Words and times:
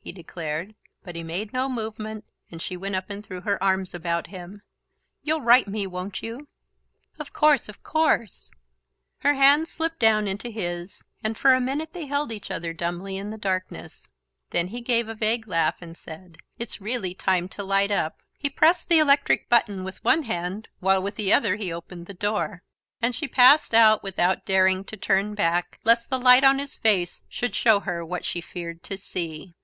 he 0.00 0.12
declared; 0.12 0.72
but 1.02 1.16
he 1.16 1.24
made 1.24 1.52
no 1.52 1.68
movement, 1.68 2.24
and 2.48 2.62
she 2.62 2.76
went 2.76 2.94
up 2.94 3.10
and 3.10 3.26
threw 3.26 3.40
her 3.40 3.60
arms 3.60 3.92
about 3.92 4.28
him. 4.28 4.62
"You'll 5.24 5.40
write 5.40 5.66
me, 5.66 5.84
won't 5.84 6.22
you?" 6.22 6.46
"Of 7.18 7.32
course, 7.32 7.68
of 7.68 7.82
course" 7.82 8.52
Her 9.24 9.34
hands 9.34 9.68
slipped 9.68 9.98
down 9.98 10.28
into 10.28 10.48
his, 10.48 11.02
and 11.24 11.36
for 11.36 11.54
a 11.54 11.60
minute 11.60 11.92
they 11.92 12.06
held 12.06 12.30
each 12.30 12.52
other 12.52 12.72
dumbly 12.72 13.16
in 13.16 13.30
the 13.30 13.36
darkness; 13.36 14.08
then 14.50 14.68
he 14.68 14.80
gave 14.80 15.08
a 15.08 15.14
vague 15.16 15.48
laugh 15.48 15.82
and 15.82 15.96
said: 15.96 16.38
"It's 16.56 16.80
really 16.80 17.12
time 17.12 17.48
to 17.48 17.64
light 17.64 17.90
up." 17.90 18.22
He 18.38 18.48
pressed 18.48 18.88
the 18.88 19.00
electric 19.00 19.48
button 19.48 19.82
with 19.82 20.04
one 20.04 20.22
hand 20.22 20.68
while 20.78 21.02
with 21.02 21.16
the 21.16 21.32
other 21.32 21.56
he 21.56 21.72
opened 21.72 22.06
the 22.06 22.14
door; 22.14 22.62
and 23.02 23.12
she 23.12 23.26
passed 23.26 23.74
out 23.74 24.04
without 24.04 24.46
daring 24.46 24.84
to 24.84 24.96
turn 24.96 25.34
back, 25.34 25.80
lest 25.82 26.10
the 26.10 26.20
light 26.20 26.44
on 26.44 26.60
his 26.60 26.76
face 26.76 27.24
should 27.28 27.56
show 27.56 27.80
her 27.80 28.06
what 28.06 28.24
she 28.24 28.40
feared 28.40 28.84
to 28.84 28.96
see. 28.96 29.56